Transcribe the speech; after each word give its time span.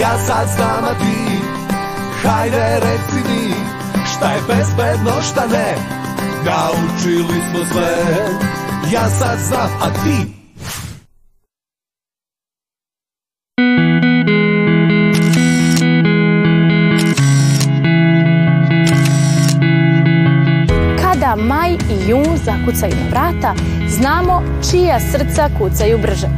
Ja 0.00 0.18
sad 0.26 0.48
znam, 0.56 0.84
a 0.84 0.94
ti 0.98 1.38
Hajde 2.22 2.80
reci 2.80 3.28
mi 3.28 3.54
Šta 4.04 4.32
je 4.32 4.40
bezbedno, 4.48 5.22
šta 5.22 5.46
ne? 5.46 5.74
Naučili 6.44 7.40
smo 7.50 7.64
sve. 7.72 7.96
Ja 8.92 9.08
sad 9.08 9.38
znam, 9.38 9.70
a 9.82 9.90
ti? 9.90 10.34
Kada 21.02 21.36
maj 21.36 21.70
i 21.72 22.08
jun 22.08 22.36
zakucaju 22.44 22.94
na 22.94 23.08
vrata, 23.10 23.54
znamo 23.88 24.42
čija 24.70 25.00
srca 25.00 25.48
kucaju 25.58 25.98
brže, 25.98 26.28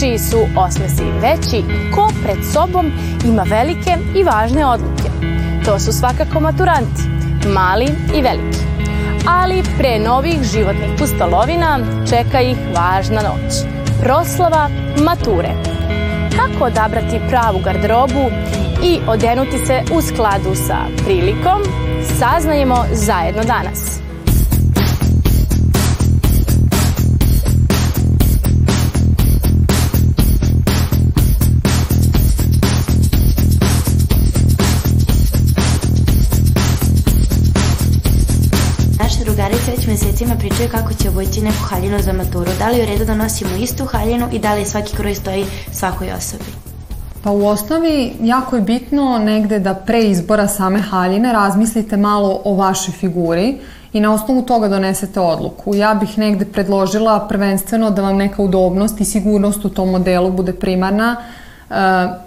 čiji 0.00 0.18
su 0.18 0.38
osmesi 0.56 1.04
veći, 1.20 1.64
ko 1.94 2.08
pred 2.22 2.38
sobom 2.52 2.92
ima 3.24 3.42
velike 3.42 3.96
i 4.16 4.22
važne 4.22 4.66
odluke. 4.66 5.10
To 5.64 5.78
su 5.78 5.92
svakako 5.92 6.40
maturanti, 6.40 7.02
mali 7.54 7.88
i 8.14 8.22
veliki. 8.22 8.58
Ali 9.28 9.62
pre 9.78 9.98
novih 9.98 10.42
životnih 10.42 10.90
pustolovina 10.98 11.78
čeka 12.10 12.40
ih 12.40 12.56
važna 12.76 13.22
noć. 13.22 13.52
Proslava 14.02 14.68
mature. 15.04 15.50
Kako 16.36 16.64
odabrati 16.64 17.20
pravu 17.28 17.60
garderobu 17.64 18.30
i 18.82 18.98
odenuti 19.08 19.58
se 19.66 19.82
u 19.94 20.02
skladu 20.02 20.54
sa 20.54 20.78
prilikom, 21.04 21.62
saznajemo 22.18 22.84
zajedno 22.92 23.42
danas. 23.44 24.01
Već 39.76 39.86
mesecima 39.86 40.34
pričaju 40.38 40.68
kako 40.70 40.92
će 40.94 41.08
obojiti 41.08 41.42
neku 41.42 41.64
haljinu 41.70 41.98
za 42.02 42.12
maturu. 42.12 42.50
Da 42.58 42.68
li 42.68 42.76
je 42.76 42.82
u 42.82 42.86
redu 42.86 43.04
da 43.04 43.14
nosimo 43.14 43.50
istu 43.56 43.84
haljinu 43.84 44.28
i 44.32 44.38
da 44.38 44.54
li 44.54 44.64
svaki 44.64 44.96
kroj 44.96 45.14
stoji 45.14 45.44
svakoj 45.72 46.12
osobi? 46.12 46.44
Pa 47.24 47.30
u 47.30 47.46
osnovi 47.46 48.12
jako 48.22 48.56
je 48.56 48.62
bitno 48.62 49.18
negde 49.18 49.58
da 49.58 49.74
pre 49.74 50.02
izbora 50.02 50.48
same 50.48 50.80
haljine 50.80 51.32
razmislite 51.32 51.96
malo 51.96 52.40
o 52.44 52.54
vašoj 52.54 52.94
figuri 52.94 53.58
i 53.92 54.00
na 54.00 54.14
osnovu 54.14 54.42
toga 54.42 54.68
donesete 54.68 55.20
odluku. 55.20 55.74
Ja 55.74 55.94
bih 55.94 56.18
negde 56.18 56.44
predložila 56.44 57.26
prvenstveno 57.28 57.90
da 57.90 58.02
vam 58.02 58.16
neka 58.16 58.42
udobnost 58.42 59.00
i 59.00 59.04
sigurnost 59.04 59.64
u 59.64 59.68
tom 59.68 59.90
modelu 59.90 60.32
bude 60.32 60.52
primarna. 60.52 61.16
E, 61.16 61.74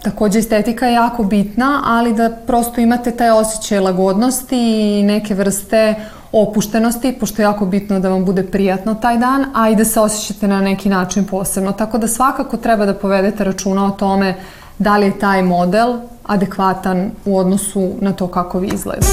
takođe 0.04 0.40
estetika 0.40 0.86
je 0.86 0.94
jako 0.94 1.24
bitna, 1.24 1.82
ali 1.86 2.14
da 2.14 2.30
prosto 2.48 2.82
imate 2.82 3.12
taj 3.12 3.30
osjećaj 3.30 3.80
lagodnosti 3.80 4.58
i 5.00 5.04
neke 5.04 5.36
vrste 5.36 5.96
opuštenosti, 6.36 7.16
pošto 7.19 7.41
je 7.41 7.44
jako 7.44 7.66
bitno 7.66 8.00
da 8.00 8.09
vam 8.09 8.25
bude 8.25 8.44
prijatno 8.44 8.95
taj 8.95 9.17
dan, 9.17 9.45
a 9.53 9.69
i 9.69 9.75
da 9.75 9.86
se 9.86 10.00
osjećate 10.00 10.47
na 10.47 10.61
neki 10.61 10.89
način 10.89 11.25
posebno. 11.25 11.72
Tako 11.72 11.97
da 11.97 12.08
svakako 12.08 12.58
treba 12.58 12.86
da 12.86 12.94
povedete 12.94 13.44
računa 13.44 13.86
o 13.86 13.91
tome 13.91 14.36
da 14.80 14.97
li 14.97 15.06
je 15.06 15.19
taj 15.19 15.44
model 15.44 15.97
adekvatan 16.23 17.11
u 17.25 17.38
odnosu 17.38 17.91
na 18.02 18.13
to 18.13 18.28
kako 18.28 18.59
vi 18.59 18.67
izgledate. 18.67 19.08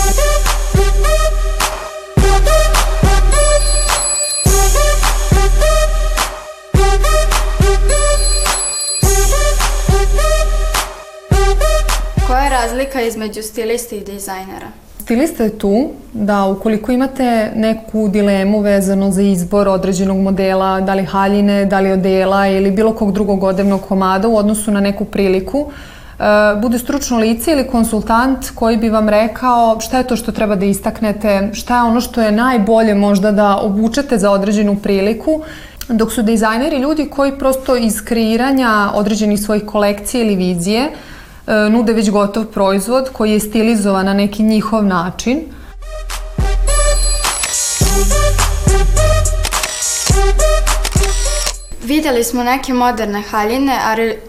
Koja 12.26 12.44
je 12.44 12.50
razlika 12.50 13.00
između 13.00 13.42
stilista 13.42 13.96
i 13.96 14.00
dizajnera? 14.00 14.91
Stilista 15.02 15.44
je 15.44 15.58
tu 15.58 15.88
da 16.12 16.44
ukoliko 16.46 16.92
imate 16.92 17.52
neku 17.56 18.08
dilemu 18.08 18.60
vezano 18.60 19.10
za 19.10 19.22
izbor 19.22 19.68
određenog 19.68 20.18
modela, 20.18 20.80
da 20.80 20.94
li 20.94 21.04
haljine, 21.04 21.64
da 21.66 21.80
li 21.80 21.92
odela 21.92 22.46
ili 22.46 22.70
bilo 22.70 22.92
kog 22.94 23.12
drugog 23.12 23.42
odevnog 23.42 23.80
komada 23.80 24.28
u 24.28 24.36
odnosu 24.36 24.70
na 24.70 24.80
neku 24.80 25.04
priliku, 25.04 25.64
e, 25.66 26.22
bude 26.62 26.78
stručno 26.78 27.18
lice 27.18 27.52
ili 27.52 27.66
konsultant 27.66 28.50
koji 28.54 28.76
bi 28.76 28.90
vam 28.90 29.08
rekao 29.08 29.80
šta 29.80 29.98
je 29.98 30.06
to 30.06 30.16
što 30.16 30.32
treba 30.32 30.54
da 30.56 30.66
istaknete, 30.66 31.50
šta 31.52 31.76
je 31.76 31.82
ono 31.82 32.00
što 32.00 32.22
je 32.22 32.32
najbolje 32.32 32.94
možda 32.94 33.32
da 33.32 33.56
obučete 33.56 34.18
za 34.18 34.30
određenu 34.30 34.76
priliku, 34.76 35.40
dok 35.88 36.12
su 36.12 36.22
dizajneri 36.22 36.78
ljudi 36.78 37.08
koji 37.10 37.38
prosto 37.38 37.76
iz 37.76 38.04
kreiranja 38.04 38.90
određenih 38.94 39.40
svojih 39.40 39.66
kolekcija 39.66 40.24
ili 40.24 40.36
vizije 40.36 40.82
e, 40.84 40.90
nude 41.46 41.92
već 41.92 42.10
gotov 42.10 42.44
proizvod 42.44 43.08
koji 43.12 43.32
je 43.32 43.40
stilizovan 43.40 44.06
na 44.06 44.14
neki 44.14 44.42
njihov 44.42 44.84
način. 44.84 45.40
Videli 51.84 52.24
smo 52.24 52.44
neke 52.44 52.72
moderne 52.74 53.22
haljine, 53.22 53.78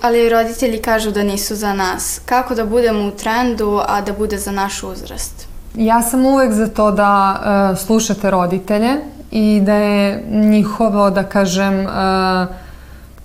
ali- 0.01 0.29
roditelji 0.29 0.81
kažu 0.81 1.12
da 1.12 1.24
nisu 1.24 1.56
za 1.56 1.74
nas. 1.74 2.22
Kako 2.25 2.56
da 2.56 2.66
budemo 2.66 3.07
u 3.07 3.12
trendu, 3.12 3.81
a 3.88 4.01
da 4.01 4.13
bude 4.13 4.38
za 4.38 4.51
naš 4.51 4.84
uzrast? 4.84 5.47
Ja 5.75 6.01
sam 6.01 6.25
uvek 6.25 6.51
za 6.51 6.68
to 6.68 6.91
da 6.91 7.35
e, 7.74 7.75
slušate 7.75 8.31
roditelje 8.31 8.90
i 9.31 9.62
da 9.66 9.74
je 9.74 10.24
njihovo, 10.31 11.09
da 11.09 11.24
kažem, 11.24 11.88
e, 11.88 11.88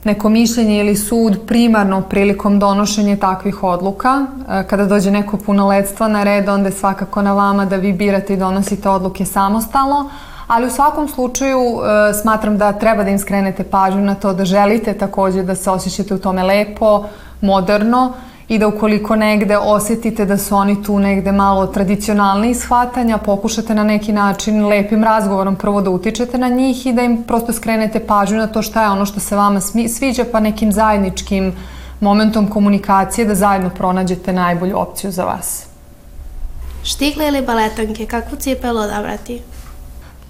neko 0.05 0.29
mišljenje 0.29 0.81
ili 0.81 0.97
sud 0.97 1.39
primarno 1.47 2.01
prilikom 2.01 2.59
donošenja 2.59 3.17
takvih 3.17 3.63
odluka. 3.63 4.27
E, 4.49 4.63
kada 4.67 4.85
dođe 4.85 5.11
neko 5.11 5.37
punoletstvo 5.37 6.09
na 6.09 6.25
red, 6.25 6.49
onda 6.49 6.69
je 6.69 6.73
svakako 6.73 7.23
na 7.23 7.33
vama 7.33 7.65
da 7.65 7.77
vi 7.77 7.93
birate 7.93 8.35
i 8.35 8.37
donosite 8.37 8.89
odluke 8.89 9.25
samostalno, 9.25 10.11
ali 10.47 10.67
u 10.67 10.71
svakom 10.71 11.09
slučaju 11.09 11.61
e, 11.61 12.15
smatram 12.15 12.59
da 12.59 12.73
treba 12.73 13.05
da 13.05 13.11
im 13.11 13.19
skrenete 13.19 13.65
pažnju 13.65 14.01
na 14.01 14.15
to 14.15 14.33
da 14.33 14.45
želite 14.45 14.95
takođe 14.95 15.43
da 15.43 15.55
se 15.55 15.71
osjećate 15.71 16.15
u 16.15 16.19
tome 16.19 16.43
lepo, 16.43 17.05
moderno 17.41 18.13
i 18.49 18.59
da 18.59 18.69
ukoliko 18.69 19.17
negde 19.17 19.59
osetite 19.59 20.25
da 20.25 20.39
su 20.39 20.57
oni 20.57 20.83
tu 20.83 20.99
negde 20.99 21.33
malo 21.33 21.67
tradicionalni 21.67 22.55
shvatanja, 22.55 23.19
pokušate 23.19 23.75
na 23.75 23.85
neki 23.85 24.13
način 24.13 24.67
lepim 24.67 25.05
razgovorom 25.05 25.57
prvo 25.57 25.81
da 25.81 25.91
utičete 25.91 26.39
na 26.39 26.49
njih 26.49 26.87
i 26.87 26.93
da 26.93 27.03
im 27.03 27.23
prosto 27.23 27.53
skrenete 27.53 28.01
pažnju 28.01 28.39
na 28.39 28.47
to 28.47 28.63
šta 28.63 28.83
je 28.83 28.91
ono 28.91 29.07
što 29.07 29.21
se 29.21 29.37
vama 29.37 29.61
sviđa, 29.61 30.25
pa 30.33 30.41
nekim 30.41 30.73
zajedničkim 30.73 31.53
momentom 32.01 32.47
komunikacije 32.47 33.25
da 33.25 33.35
zajedno 33.35 33.71
pronađete 33.71 34.33
najbolju 34.33 34.79
opciju 34.79 35.11
za 35.11 35.25
vas. 35.25 35.67
Štigle 36.85 37.29
ili 37.29 37.43
baletanke, 37.43 38.07
kakvu 38.07 38.37
cipelu 38.37 38.81
odabrati? 38.81 39.41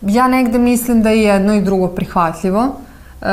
Ja 0.02 0.28
negde 0.28 0.58
mislim 0.58 1.02
da 1.02 1.10
je 1.10 1.22
jedno 1.22 1.54
i 1.54 1.60
drugo 1.60 1.88
prihvatljivo. 1.88 2.68
E, 3.22 3.26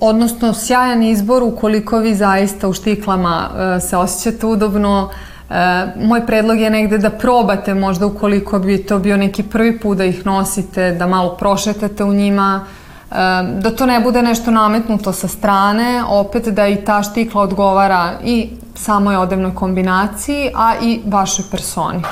odnosno, 0.00 0.54
sjajan 0.54 1.02
izbor 1.02 1.42
ukoliko 1.42 1.98
vi 1.98 2.14
zaista 2.14 2.68
u 2.68 2.72
štiklama 2.72 3.48
e, 3.76 3.80
se 3.80 3.96
osjećate 3.96 4.46
udobno. 4.46 5.08
E, 5.50 5.86
moj 5.96 6.26
predlog 6.26 6.60
je 6.60 6.70
negde 6.70 6.98
da 6.98 7.10
probate 7.10 7.74
možda 7.74 8.06
ukoliko 8.06 8.58
bi 8.58 8.82
to 8.82 8.98
bio 8.98 9.16
neki 9.16 9.42
prvi 9.42 9.78
put 9.78 9.98
da 9.98 10.04
ih 10.04 10.26
nosite, 10.26 10.92
da 10.92 11.06
malo 11.06 11.36
prošetate 11.36 12.04
u 12.04 12.12
njima, 12.12 12.64
e, 13.10 13.14
da 13.60 13.70
to 13.76 13.86
ne 13.86 14.00
bude 14.00 14.22
nešto 14.22 14.50
nametnuto 14.50 15.12
sa 15.12 15.28
strane, 15.28 16.02
opet 16.08 16.48
da 16.48 16.66
i 16.66 16.84
ta 16.84 17.02
štikla 17.02 17.42
odgovara 17.42 18.12
i 18.24 18.50
samoj 18.74 19.16
odevnoj 19.16 19.54
kombinaciji, 19.54 20.50
a 20.54 20.74
i 20.82 21.00
vašoj 21.06 21.44
personi. 21.50 22.02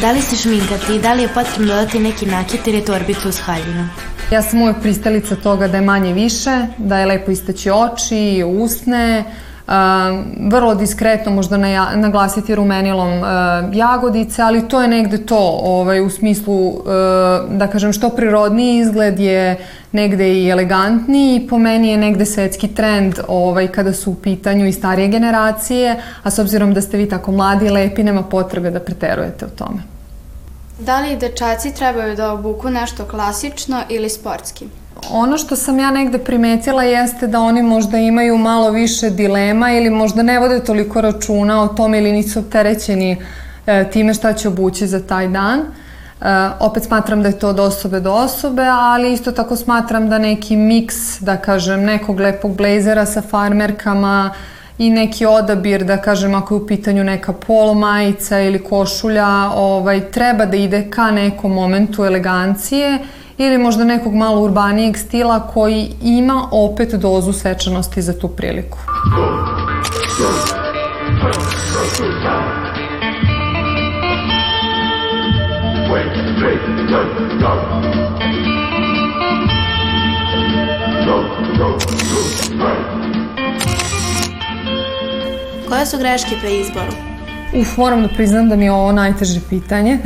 Da 0.00 0.12
li 0.12 0.20
se 0.20 0.36
šminkati 0.36 0.94
i 0.94 0.98
da 0.98 1.12
li 1.12 1.22
je 1.22 1.28
potrebno 1.28 1.66
dodati 1.66 1.98
neki 1.98 2.26
nakit 2.26 2.66
ili 2.66 2.84
torbicu 2.84 3.28
uz 3.28 3.38
haljinu? 3.40 3.88
Ja 4.30 4.42
sam 4.42 4.62
uvek 4.62 4.76
pristalica 4.82 5.36
toga 5.36 5.68
da 5.68 5.76
je 5.76 5.82
manje 5.82 6.12
više, 6.12 6.66
da 6.78 6.98
je 6.98 7.06
lepo 7.06 7.30
isteći 7.30 7.70
oči, 7.70 8.44
usne, 8.46 9.24
uh, 9.26 9.32
vrlo 10.50 10.74
diskretno 10.74 11.32
možda 11.32 11.56
naglasiti 11.96 12.54
rumenilom 12.54 13.10
jagodice, 13.72 14.42
ali 14.42 14.68
to 14.68 14.82
je 14.82 14.88
negde 14.88 15.18
to, 15.18 15.58
ovaj, 15.62 16.00
u 16.00 16.10
smislu, 16.10 16.82
da 17.50 17.66
kažem, 17.72 17.92
što 17.92 18.08
prirodniji 18.08 18.78
izgled 18.78 19.20
je 19.20 19.66
negde 19.92 20.32
i 20.32 20.48
elegantniji 20.48 21.36
i 21.36 21.48
po 21.48 21.58
meni 21.58 21.88
je 21.88 21.96
negde 21.96 22.26
svetski 22.26 22.68
trend 22.68 23.14
ovaj, 23.28 23.68
kada 23.68 23.92
su 23.92 24.10
u 24.10 24.14
pitanju 24.14 24.66
i 24.66 24.72
starije 24.72 25.08
generacije, 25.08 26.00
a 26.22 26.30
s 26.30 26.38
obzirom 26.38 26.74
da 26.74 26.80
ste 26.80 26.96
vi 26.96 27.08
tako 27.08 27.32
mladi 27.32 27.66
i 27.66 27.70
lepi, 27.70 28.02
nema 28.02 28.22
potrebe 28.22 28.70
da 28.70 28.80
preterujete 28.80 29.46
u 29.46 29.48
tome. 29.48 29.91
Da 30.78 31.00
li 31.00 31.16
dečaci 31.16 31.74
trebaju 31.74 32.16
da 32.16 32.32
obuku 32.32 32.70
nešto 32.70 33.04
klasično 33.04 33.82
ili 33.88 34.08
sportski? 34.08 34.66
Ono 35.10 35.38
što 35.38 35.56
sam 35.56 35.78
ja 35.78 35.90
negde 35.90 36.18
primetila 36.18 36.82
jeste 36.82 37.26
da 37.26 37.40
oni 37.40 37.62
možda 37.62 37.98
imaju 37.98 38.38
malo 38.38 38.70
više 38.70 39.10
dilema 39.10 39.70
ili 39.72 39.90
možda 39.90 40.22
ne 40.22 40.38
vode 40.38 40.64
toliko 40.64 41.00
računa 41.00 41.62
o 41.62 41.68
tome 41.68 41.98
ili 41.98 42.12
nisu 42.12 42.38
opterećeni 42.38 43.16
e, 43.66 43.90
time 43.90 44.14
šta 44.14 44.32
će 44.32 44.48
obući 44.48 44.86
za 44.86 45.00
taj 45.06 45.28
dan. 45.28 45.60
opet 46.60 46.84
smatram 46.84 47.22
da 47.22 47.28
je 47.28 47.38
to 47.38 47.48
od 47.48 47.60
osobe 47.60 48.00
do 48.00 48.12
osobe, 48.12 48.62
ali 48.62 49.12
isto 49.12 49.32
tako 49.32 49.56
smatram 49.56 50.08
da 50.08 50.18
neki 50.18 50.56
miks, 50.56 51.20
da 51.20 51.36
kažem, 51.36 51.84
nekog 51.84 52.20
lepog 52.20 52.56
blejzera 52.56 53.06
sa 53.06 53.22
farmerkama 53.22 54.30
i 54.78 54.90
neki 54.90 55.26
odabir, 55.26 55.84
da 55.84 55.96
kažem, 55.96 56.34
ako 56.34 56.54
je 56.54 56.60
u 56.60 56.66
pitanju 56.66 57.04
neka 57.04 57.32
polo 57.32 57.74
majica 57.74 58.40
ili 58.40 58.58
košulja, 58.58 59.50
ovaj, 59.54 60.10
treba 60.10 60.46
da 60.46 60.56
ide 60.56 60.90
ka 60.90 61.10
nekom 61.10 61.52
momentu 61.52 62.04
elegancije 62.04 62.98
ili 63.38 63.58
možda 63.58 63.84
nekog 63.84 64.14
malo 64.14 64.40
urbanijeg 64.40 64.96
stila 64.96 65.40
koji 65.54 65.90
ima 66.02 66.48
opet 66.50 66.94
dozu 66.94 67.32
svečanosti 67.32 68.02
za 68.02 68.18
tu 68.18 68.28
priliku. 68.28 68.78
Koje 85.72 85.86
su 85.86 85.98
greške 85.98 86.36
pre 86.40 86.50
izboru? 86.54 86.92
Uf, 87.60 87.76
moram 87.76 88.02
da 88.02 88.08
priznam 88.08 88.48
da 88.48 88.56
mi 88.56 88.64
je 88.64 88.72
ovo 88.72 88.92
najteže 88.92 89.40
pitanje. 89.50 89.98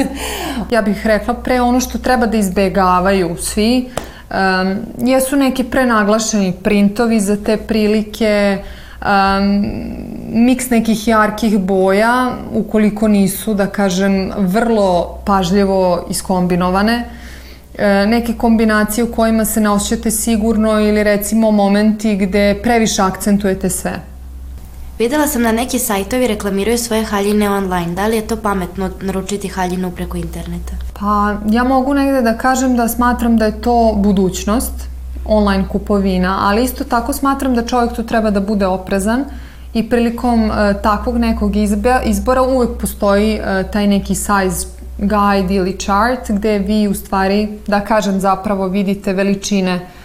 ja 0.72 0.82
bih 0.82 1.06
rekla 1.06 1.34
pre 1.34 1.60
ono 1.60 1.80
što 1.80 1.98
treba 1.98 2.26
da 2.26 2.36
izbegavaju 2.36 3.36
svi. 3.38 3.88
Um, 4.30 4.76
jesu 5.08 5.36
neki 5.36 5.64
prenaglašeni 5.64 6.52
printovi 6.62 7.20
za 7.20 7.36
te 7.36 7.56
prilike, 7.56 8.58
um, 9.02 9.66
miks 10.32 10.70
nekih 10.70 11.08
jarkih 11.08 11.58
boja, 11.58 12.30
ukoliko 12.52 13.08
nisu, 13.08 13.54
da 13.54 13.66
kažem, 13.66 14.32
vrlo 14.36 15.18
pažljivo 15.24 16.06
iskombinovane. 16.10 17.04
E, 17.78 18.06
neke 18.06 18.32
kombinacije 18.32 19.04
u 19.04 19.12
kojima 19.12 19.44
se 19.44 19.60
ne 19.60 19.70
osjećate 19.70 20.10
sigurno 20.10 20.80
ili 20.80 21.02
recimo 21.02 21.50
momenti 21.50 22.16
gde 22.16 22.60
previše 22.62 23.02
akcentujete 23.02 23.70
sve. 23.70 24.15
Videla 24.98 25.26
sam 25.26 25.42
da 25.42 25.52
neki 25.52 25.78
sajtovi 25.78 26.26
reklamiraju 26.26 26.78
svoje 26.78 27.04
haljine 27.04 27.50
online. 27.50 27.94
Da 27.94 28.06
li 28.06 28.16
je 28.16 28.26
to 28.26 28.36
pametno 28.36 28.90
naručiti 29.00 29.48
haljinu 29.48 29.90
preko 29.90 30.16
interneta? 30.16 30.72
Pa 31.00 31.34
ja 31.50 31.64
mogu 31.64 31.94
negde 31.94 32.22
da 32.22 32.38
kažem 32.38 32.76
da 32.76 32.88
smatram 32.88 33.36
da 33.36 33.44
je 33.44 33.60
to 33.60 33.94
budućnost, 33.96 34.72
online 35.24 35.68
kupovina, 35.68 36.38
ali 36.42 36.64
isto 36.64 36.84
tako 36.84 37.12
smatram 37.12 37.54
da 37.54 37.66
čovjek 37.66 37.92
tu 37.96 38.02
treba 38.02 38.30
da 38.30 38.40
bude 38.40 38.66
oprezan 38.66 39.24
i 39.74 39.88
prilikom 39.88 40.44
uh, 40.44 40.56
takvog 40.82 41.18
nekog 41.18 41.56
izbora, 41.56 42.02
izbora 42.02 42.42
uvek 42.42 42.70
postoji 42.80 43.40
uh, 43.40 43.70
taj 43.70 43.86
neki 43.86 44.14
size 44.14 44.66
guide 44.98 45.54
ili 45.54 45.78
chart 45.78 46.30
gde 46.30 46.58
vi 46.58 46.88
u 46.88 46.94
stvari, 46.94 47.48
da 47.66 47.80
kažem 47.80 48.20
zapravo, 48.20 48.68
vidite 48.68 49.12
veličine 49.12 49.72
E, 49.74 49.95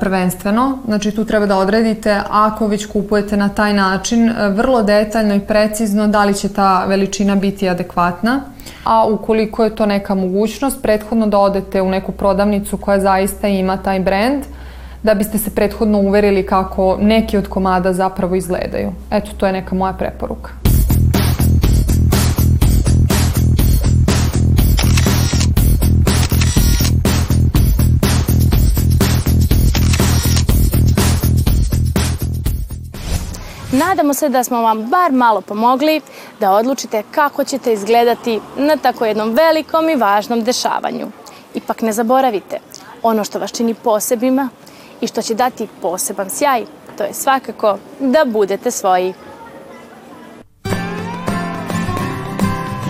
prvenstveno. 0.00 0.78
Znači 0.86 1.10
tu 1.10 1.24
treba 1.24 1.46
da 1.46 1.58
odredite 1.58 2.20
ako 2.30 2.66
već 2.66 2.86
kupujete 2.86 3.36
na 3.36 3.48
taj 3.48 3.72
način 3.74 4.28
e, 4.28 4.48
vrlo 4.48 4.82
detaljno 4.82 5.34
i 5.34 5.40
precizno 5.40 6.06
da 6.06 6.24
li 6.24 6.34
će 6.34 6.48
ta 6.48 6.84
veličina 6.84 7.36
biti 7.36 7.68
adekvatna. 7.68 8.40
A 8.84 9.06
ukoliko 9.06 9.64
je 9.64 9.76
to 9.76 9.86
neka 9.86 10.14
mogućnost, 10.14 10.82
prethodno 10.82 11.26
da 11.26 11.38
odete 11.38 11.82
u 11.82 11.90
neku 11.90 12.12
prodavnicu 12.12 12.76
koja 12.76 13.00
zaista 13.00 13.48
ima 13.48 13.76
taj 13.76 14.00
brand, 14.00 14.44
da 15.02 15.14
biste 15.14 15.38
se 15.38 15.50
prethodno 15.50 15.98
uverili 15.98 16.46
kako 16.46 16.96
neki 17.00 17.38
od 17.38 17.48
komada 17.48 17.92
zapravo 17.92 18.34
izgledaju. 18.34 18.92
Eto, 19.10 19.30
to 19.36 19.46
je 19.46 19.52
neka 19.52 19.74
moja 19.74 19.92
preporuka. 19.92 20.63
Nadamo 33.78 34.14
se 34.14 34.28
da 34.28 34.44
smo 34.44 34.62
vam 34.62 34.86
bar 34.86 35.12
malo 35.12 35.40
pomogli 35.40 36.00
da 36.40 36.52
odlučite 36.52 37.02
kako 37.10 37.44
ćete 37.44 37.72
izgledati 37.72 38.40
na 38.56 38.76
tako 38.76 39.04
jednom 39.04 39.30
velikom 39.30 39.88
i 39.88 39.96
važnom 39.96 40.44
dešavanju. 40.44 41.06
Ipak 41.54 41.82
ne 41.82 41.92
zaboravite, 41.92 42.58
ono 43.02 43.24
što 43.24 43.38
vas 43.38 43.52
čini 43.52 43.74
posebima 43.74 44.48
i 45.00 45.06
što 45.06 45.22
će 45.22 45.34
dati 45.34 45.68
poseban 45.82 46.30
sjaj, 46.30 46.64
to 46.98 47.04
je 47.04 47.14
svakako 47.14 47.78
da 48.00 48.24
budete 48.24 48.70
svoji. 48.70 49.14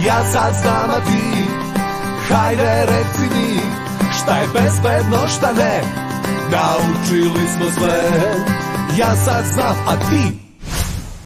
Ja 0.06 0.24
sad 0.32 0.54
znam, 0.62 0.90
a 0.90 1.00
ti, 1.04 1.44
hajde 2.28 2.86
reci 2.86 3.34
mi, 3.34 3.60
šta 4.18 4.36
je 4.36 4.46
bezbedno, 4.46 5.28
šta 5.28 5.52
ne, 5.52 5.82
naučili 6.50 7.48
smo 7.56 7.70
sve. 7.78 8.02
Ja 8.98 9.16
sad 9.16 9.44
znam, 9.54 9.76
a 9.88 9.96
ti, 9.96 10.43